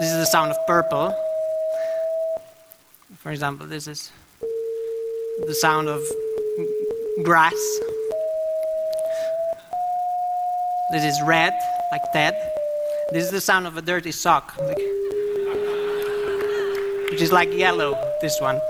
[0.00, 1.12] This is the sound of purple.
[3.16, 4.12] For example, this is
[5.44, 6.00] the sound of
[7.24, 7.58] grass.
[10.92, 11.52] This is red,
[11.90, 12.34] like that.
[13.10, 14.78] This is the sound of a dirty sock, like,
[17.10, 18.60] which is like yellow, this one.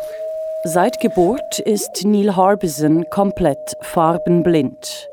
[0.65, 5.07] Seit Geburt ist Neil Harbison komplett farbenblind.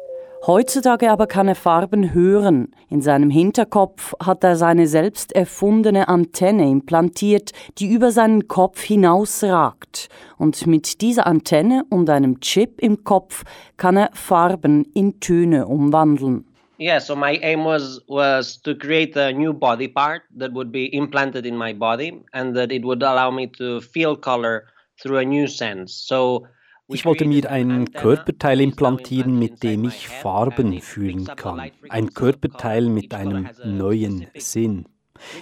[0.47, 2.71] Heutzutage aber kann er Farben hören.
[2.87, 10.07] In seinem Hinterkopf hat er seine selbst erfundene Antenne implantiert, die über seinen Kopf hinausragt.
[10.37, 13.43] Und mit dieser Antenne und einem Chip im Kopf
[13.77, 16.45] kann er Farben in Töne umwandeln.
[16.77, 20.93] Yeah, so my aim was was to create a new body part that would be
[20.93, 24.65] implanted in my body and that it would allow me to feel color
[25.01, 25.93] through a new sense.
[25.93, 26.45] So
[26.87, 31.71] ich wollte mir ein Körperteil implantieren, mit dem ich Farben fühlen kann.
[31.89, 34.85] Ein Körperteil mit einem neuen Sinn.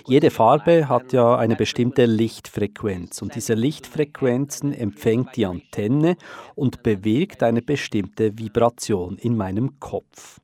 [0.07, 6.16] Jede Farbe hat ja eine bestimmte Lichtfrequenz und diese Lichtfrequenzen empfängt die Antenne
[6.55, 10.39] und bewirkt eine bestimmte Vibration in meinem Kopf.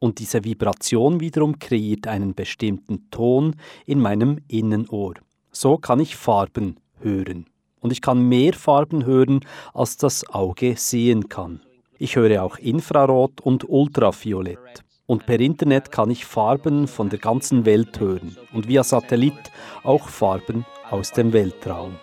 [0.00, 3.54] Und diese Vibration wiederum kreiert einen bestimmten Ton
[3.86, 5.14] in meinem Innenohr.
[5.52, 7.46] So kann ich Farben hören
[7.82, 9.40] und ich kann mehr Farben hören,
[9.74, 11.60] als das Auge sehen kann.
[11.98, 14.82] Ich höre auch Infrarot und Ultraviolett.
[15.06, 20.08] Und per Internet kann ich Farben von der ganzen Welt hören und via Satellit auch
[20.08, 21.96] Farben aus dem Weltraum.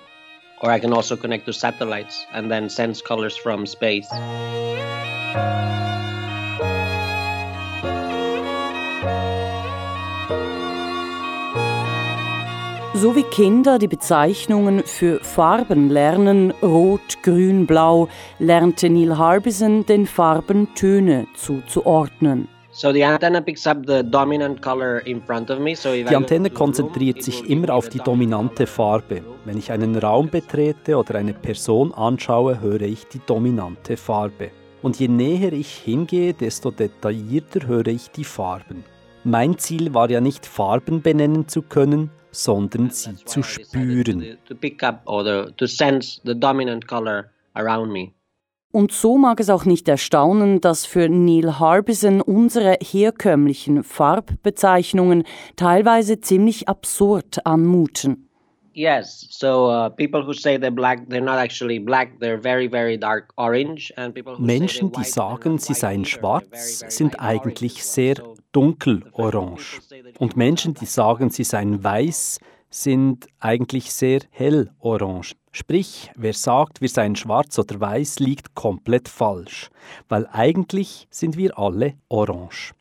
[0.62, 4.10] Or I can also connect to satellites and then sense colors from space.
[13.02, 20.06] So wie Kinder die Bezeichnungen für Farben lernen, rot, grün, blau, lernte Neil Harbison den
[20.06, 22.50] Farben Töne zuzuordnen.
[22.84, 23.06] Die
[26.14, 29.22] Antenne konzentriert sich immer auf die dominante Farbe.
[29.46, 34.52] Wenn ich einen Raum betrete oder eine Person anschaue, höre ich die dominante Farbe.
[34.82, 38.84] Und je näher ich hingehe, desto detaillierter höre ich die Farben.
[39.24, 44.38] Mein Ziel war ja nicht Farben benennen zu können, sondern sie zu spüren.
[48.72, 55.24] Und so mag es auch nicht erstaunen, dass für Neil Harbison unsere herkömmlichen Farbbezeichnungen
[55.56, 58.29] teilweise ziemlich absurd anmuten.
[58.80, 62.96] Yes, so uh, people who say they're black, they're not actually black, they're very, very
[62.96, 63.92] dark orange.
[63.98, 68.16] And people who Menschen, die sagen, sie seien schwarz, sind eigentlich sehr
[68.54, 69.82] dunkelorange.
[70.20, 72.40] Und Menschen, die sagen, sie seien weiß,
[72.70, 75.34] sind eigentlich sehr hellorange.
[75.52, 79.70] Sprich, wer sagt, wir seien schwarz oder weiß, liegt komplett falsch,
[80.08, 82.72] weil eigentlich sind wir alle orange.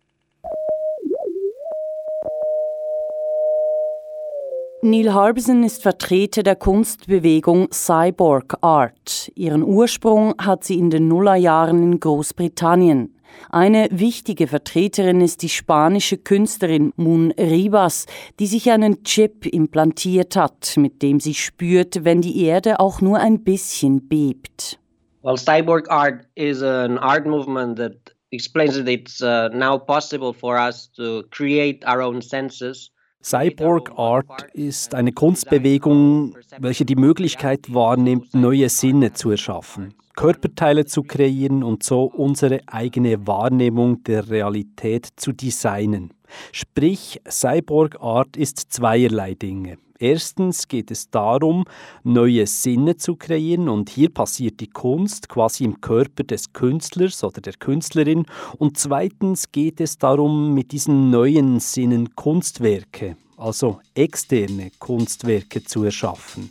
[4.81, 9.29] Neil Harbison ist Vertreter der Kunstbewegung Cyborg Art.
[9.35, 13.13] Ihren Ursprung hat sie in den Nullerjahren in Großbritannien.
[13.51, 18.07] Eine wichtige Vertreterin ist die spanische Künstlerin Moon Ribas,
[18.39, 23.19] die sich einen Chip implantiert hat, mit dem sie spürt, wenn die Erde auch nur
[23.19, 24.79] ein bisschen bebt.
[25.23, 30.57] Well, cyborg art is an art movement that explains that it's uh, now possible for
[30.57, 32.93] us to create our own senses
[33.23, 41.03] Cyborg Art ist eine Kunstbewegung, welche die Möglichkeit wahrnimmt, neue Sinne zu erschaffen, Körperteile zu
[41.03, 46.15] kreieren und so unsere eigene Wahrnehmung der Realität zu designen.
[46.53, 49.79] Sprich, Cyborg Art ist zweierlei Dinge.
[50.01, 51.65] Erstens geht es darum,
[52.05, 57.41] neue Sinne zu kreieren und hier passiert die Kunst quasi im Körper des Künstlers oder
[57.41, 58.25] der Künstlerin
[58.59, 66.49] und zweitens geht es darum, mit diesen neuen Sinnen Kunstwerke, also externe Kunstwerke zu erschaffen.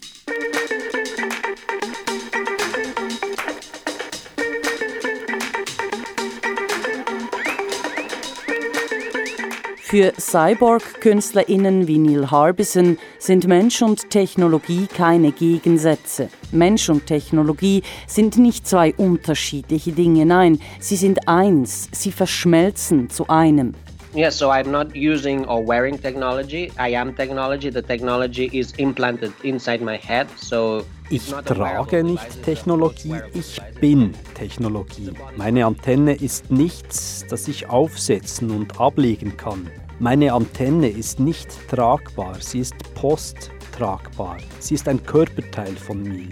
[9.90, 16.28] Für Cyborg-KünstlerInnen wie Neil Harbison sind Mensch und Technologie keine Gegensätze.
[16.51, 23.30] Mensch und Technologie sind nicht zwei unterschiedliche Dinge, nein, sie sind eins, sie verschmelzen zu
[23.30, 23.75] einem.
[24.13, 26.71] Yeah, so I'm not using or wearing technology.
[26.80, 27.69] I am technology.
[27.69, 30.27] The technology is implanted inside my head.
[30.38, 35.12] So ich trage nicht Technologie, ich bin Technologie.
[35.38, 39.69] Meine Antenne ist nichts, das ich aufsetzen und ablegen kann.
[40.00, 44.38] Meine Antenne ist nicht tragbar, sie ist posttragbar.
[44.60, 46.27] Sie ist ein Körperteil von mir.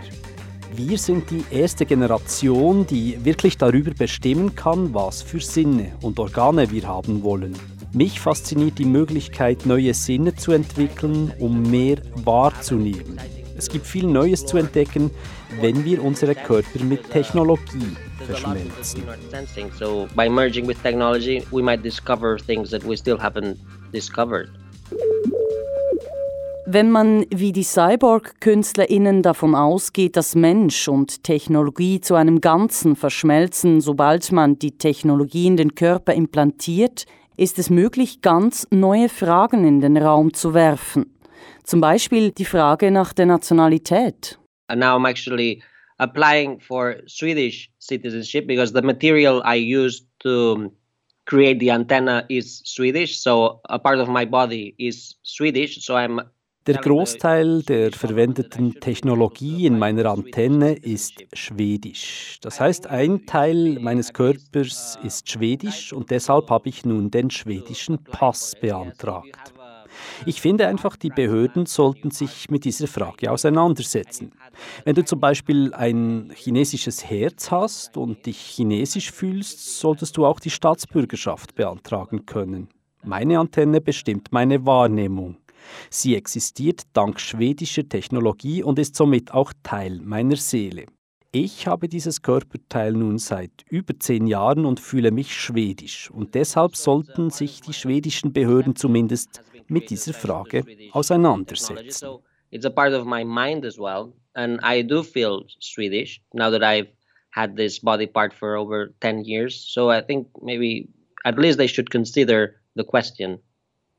[0.77, 6.69] Wir sind die erste Generation, die wirklich darüber bestimmen kann, was für Sinne und Organe
[6.69, 7.55] wir haben wollen.
[7.93, 13.17] Mich fasziniert die Möglichkeit, neue Sinne zu entwickeln, um mehr wahrzunehmen.
[13.57, 15.11] Es gibt viel Neues zu entdecken,
[15.61, 17.95] wenn wir unsere Körper mit Technologie
[18.25, 19.03] verschmelzen.
[19.79, 23.55] So by merging with technology, we might discover things that we still haven't
[23.93, 24.49] discovered.
[26.67, 33.81] Wenn man wie die Cyborg-KünstlerInnen davon ausgeht, dass Mensch und Technologie zu einem Ganzen verschmelzen,
[33.81, 37.05] sobald man die Technologie in den Körper implantiert,
[37.37, 41.15] ist es möglich, ganz neue Fragen in den Raum zu werfen.
[41.63, 44.39] Zum Beispiel die Frage nach der Nationalität.
[44.67, 45.61] And now I'm actually
[45.99, 50.71] applying for Swedish citizenship because the material I used to
[51.25, 56.19] create the antenna is Swedish, so a part of my body is Swedish, so I'm
[56.67, 62.39] der Großteil der verwendeten Technologie in meiner Antenne ist schwedisch.
[62.41, 68.03] Das heißt, ein Teil meines Körpers ist schwedisch und deshalb habe ich nun den schwedischen
[68.03, 69.53] Pass beantragt.
[70.25, 74.31] Ich finde einfach, die Behörden sollten sich mit dieser Frage auseinandersetzen.
[74.83, 80.39] Wenn du zum Beispiel ein chinesisches Herz hast und dich chinesisch fühlst, solltest du auch
[80.39, 82.69] die Staatsbürgerschaft beantragen können.
[83.03, 85.37] Meine Antenne bestimmt meine Wahrnehmung.
[85.89, 90.85] Sie existiert dank schwedischer Technologie und ist somit auch Teil meiner Seele.
[91.31, 96.09] Ich habe dieses Körperteil nun seit über zehn Jahren und fühle mich schwedisch.
[96.09, 100.63] Und deshalb sollten sich die schwedischen Behörden zumindest mit dieser Frage
[100.93, 102.19] auseinandersetzen.
[102.51, 106.61] It's a part of my mind as well, and I do feel Swedish now that
[106.61, 106.87] I've
[107.31, 109.73] had this body part for over 10 years.
[109.73, 110.87] So I think maybe
[111.25, 113.39] at least they should consider the question.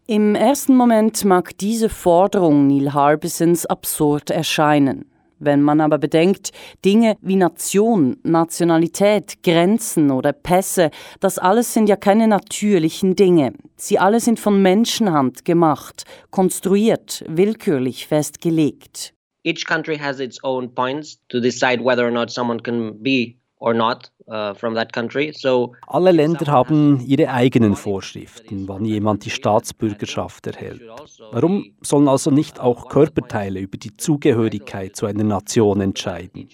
[0.08, 5.10] Im ersten Moment mag diese Forderung Neil Harbisons absurd erscheinen.
[5.40, 6.52] Wenn man aber bedenkt,
[6.84, 13.54] Dinge wie Nation, Nationalität, Grenzen oder Pässe, das alles sind ja keine natürlichen Dinge.
[13.74, 19.12] Sie alle sind von Menschenhand gemacht, konstruiert, willkürlich festgelegt.
[19.42, 23.74] Each country has its own points to decide whether or not someone can be or
[23.74, 25.32] not uh, from that country.
[25.34, 30.82] So Alle Länder haben ihre eigenen Vorschriften, wann jemand die Staatsbürgerschaft erhält.
[31.32, 36.48] Warum sollen also nicht auch Körperteile über die Zugehörigkeit zu einer Nation entscheiden?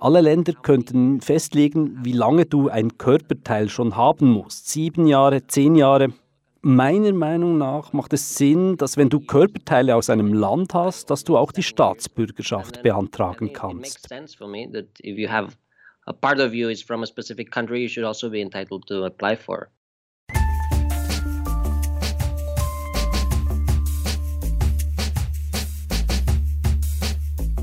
[0.00, 4.70] Alle Länder könnten festlegen, wie lange du ein Körperteil schon haben musst.
[4.70, 6.08] Sieben Jahre, zehn Jahre.
[6.62, 11.22] Meiner Meinung nach macht es Sinn, dass wenn du Körperteile aus einem Land hast, dass
[11.22, 14.08] du auch die Staatsbürgerschaft beantragen kannst
[16.06, 19.04] a part of you is from a specific country, you should also be entitled to
[19.04, 19.70] apply for.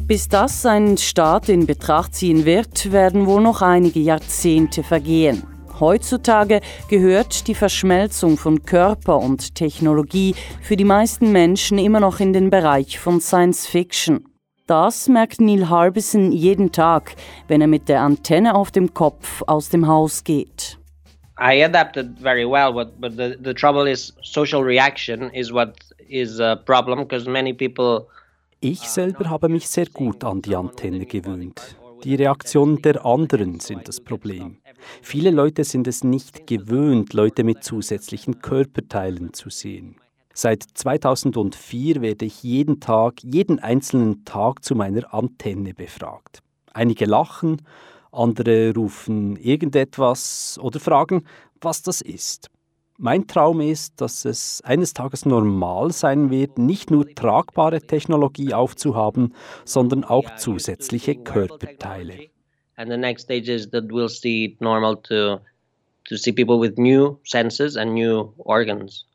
[0.06, 5.44] Bis das ein Staat in Betracht ziehen wird, werden wohl noch einige Jahrzehnte vergehen.
[5.80, 12.34] Heutzutage gehört die Verschmelzung von Körper und Technologie für die meisten Menschen immer noch in
[12.34, 14.33] den Bereich von Science Fiction.
[14.74, 17.16] Das merkt Neil Harbison jeden Tag,
[17.48, 20.80] wenn er mit der Antenne auf dem Kopf aus dem Haus geht.
[21.40, 25.76] I adapted very well, but, but the, the trouble is social reaction is what
[26.10, 28.08] is a problem because many people
[28.62, 31.76] ich selber habe mich sehr gut an die Antenne gewöhnt.
[32.04, 34.58] Die Reaktionen der anderen sind das Problem.
[35.04, 39.98] Viele Leute sind es nicht gewöhnt, Leute mit zusätzlichen Körperteilen zu sehen.
[40.36, 46.40] Seit 2004 werde ich jeden Tag, jeden einzelnen Tag zu meiner Antenne befragt.
[46.74, 47.62] Einige lachen,
[48.12, 51.24] andere rufen irgendetwas oder fragen,
[51.62, 52.50] was das ist.
[52.98, 59.34] Mein Traum ist, dass es eines Tages normal sein wird, nicht nur tragbare Technologie aufzuhaben,
[59.66, 62.30] sondern auch zusätzliche Körperteile.
[62.76, 65.40] And the next stage is that we'll see it normal to
[66.06, 69.06] to see people with new senses and new organs.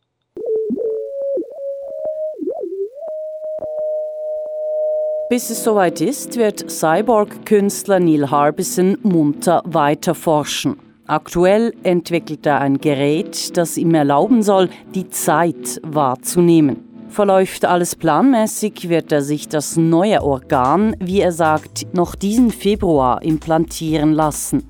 [5.30, 10.78] Bis es soweit ist, wird Cyborg-Künstler Neil Harbison munter weiter forschen.
[11.06, 17.08] Aktuell entwickelt er ein Gerät, das ihm erlauben soll, die Zeit wahrzunehmen.
[17.10, 23.22] Verläuft alles planmäßig, wird er sich das neue Organ, wie er sagt, noch diesen Februar
[23.22, 24.64] implantieren lassen.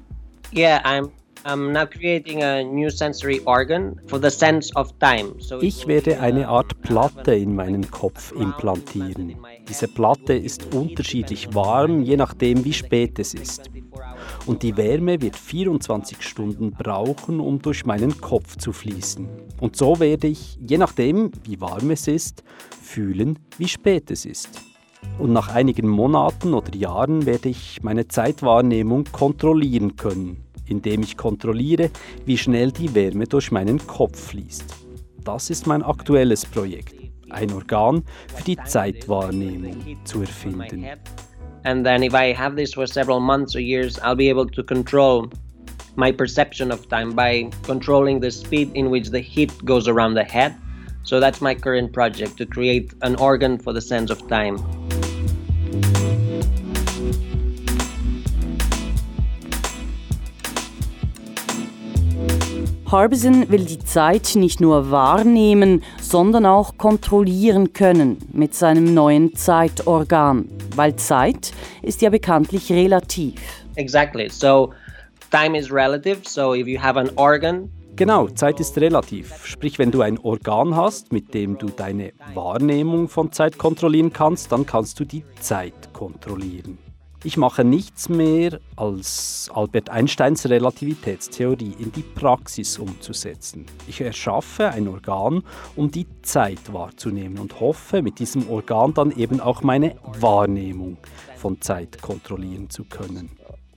[0.52, 1.10] Yeah, I'm
[5.60, 9.36] ich werde eine Art Platte in meinen Kopf implantieren.
[9.68, 13.70] Diese Platte ist unterschiedlich warm, je nachdem wie spät es ist.
[14.46, 19.28] Und die Wärme wird 24 Stunden brauchen, um durch meinen Kopf zu fließen.
[19.60, 22.42] Und so werde ich, je nachdem wie warm es ist,
[22.82, 24.62] fühlen, wie spät es ist.
[25.18, 31.90] Und nach einigen Monaten oder Jahren werde ich meine Zeitwahrnehmung kontrollieren können indem ich kontrolliere,
[32.24, 34.64] wie schnell die Wärme durch meinen Kopf fließt.
[35.24, 36.97] das ist mein aktuelles Projekt.
[37.30, 38.02] Ein Organ
[38.34, 40.86] für die Zeitwahrnehmung zu erfinden.
[41.64, 44.62] And then if I have this for several months or years, I'll be able to
[44.62, 45.28] control
[45.96, 50.24] my perception of time by controlling the speed in which the heat goes around the
[50.24, 50.54] head.
[51.02, 54.58] So that's my current project to create an organ for the sense of time.
[62.90, 70.48] Harbison will die Zeit nicht nur wahrnehmen, sondern auch kontrollieren können mit seinem neuen Zeitorgan,
[70.74, 71.52] weil Zeit
[71.82, 73.34] ist ja bekanntlich relativ.
[73.74, 74.30] Exactly.
[74.30, 74.72] So
[75.30, 76.20] time is relative.
[76.24, 79.44] So if you have an organ, Genau, Zeit ist relativ.
[79.44, 84.52] Sprich, wenn du ein Organ hast, mit dem du deine Wahrnehmung von Zeit kontrollieren kannst,
[84.52, 86.78] dann kannst du die Zeit kontrollieren.
[87.24, 93.66] Ich mache nichts mehr, als Albert Einsteins Relativitätstheorie in die Praxis umzusetzen.
[93.88, 95.42] Ich erschaffe ein Organ,
[95.74, 100.96] um die Zeit wahrzunehmen und hoffe, mit diesem Organ dann eben auch meine Wahrnehmung
[101.36, 103.30] von Zeit kontrollieren zu können.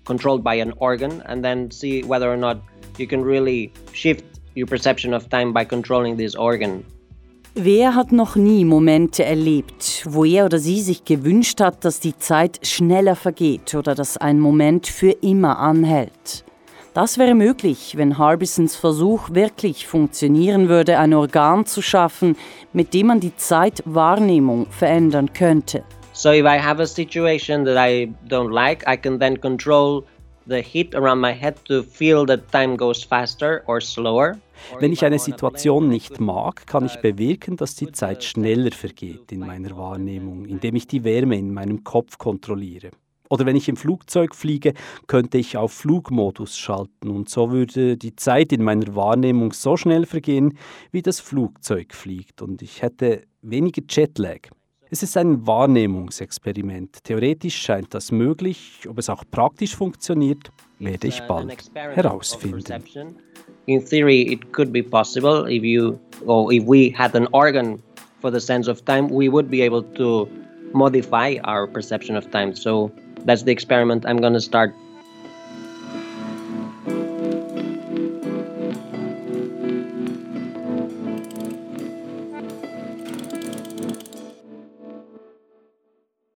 [0.05, 2.57] Controlled by an organ, and then see whether or not
[3.00, 4.24] you can really shift
[4.55, 6.83] your perception of time by controlling this organ.
[7.53, 12.17] Wer hat noch nie Momente erlebt, wo er oder sie sich gewünscht hat, dass die
[12.17, 16.46] Zeit schneller vergeht oder dass ein Moment für immer anhält?
[16.93, 22.38] Das wäre möglich, wenn Harbisons Versuch wirklich funktionieren würde, ein Organ zu schaffen,
[22.72, 25.84] mit dem man die Zeitwahrnehmung verändern könnte.
[26.13, 30.05] So if I have a situation that I don't like, I can then control
[30.51, 34.38] the heat around my head to feel that time goes faster or slower.
[34.79, 39.39] Wenn ich eine Situation nicht mag, kann ich bewirken, dass die Zeit schneller vergeht in
[39.39, 42.91] meiner Wahrnehmung, indem ich die Wärme in meinem Kopf kontrolliere.
[43.29, 44.74] Oder wenn ich im Flugzeug fliege,
[45.08, 50.05] könnte ich auf Flugmodus schalten und so würde die Zeit in meiner Wahrnehmung so schnell
[50.05, 50.58] vergehen,
[50.91, 54.50] wie das Flugzeug fliegt und ich hätte weniger Jetlag.
[54.93, 57.05] Es ist ein Wahrnehmungsexperiment.
[57.05, 62.83] Theoretisch scheint das möglich, ob es auch praktisch funktioniert, werde ich bald herausfinden.
[63.67, 67.81] In theory, it could be possible if you or if we had an organ
[68.19, 70.27] for the sense of time, we would be able to
[70.74, 72.53] modify our perception of time.
[72.53, 72.91] So
[73.25, 74.74] that's the experiment I'm going to start